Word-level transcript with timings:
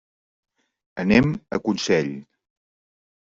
Anem 1.03 1.29
a 1.59 1.59
Consell. 1.67 2.11